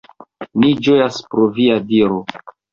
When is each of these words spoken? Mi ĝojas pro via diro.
Mi 0.63 0.71
ĝojas 0.87 1.21
pro 1.35 1.47
via 1.61 1.79
diro. 1.95 2.21